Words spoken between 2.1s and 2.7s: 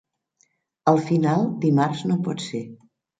no pot ser.